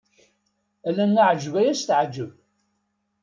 Ala 0.87 1.03
aɛjab 1.27 1.55
ay 1.59 1.67
as-teɛjeb. 1.73 2.31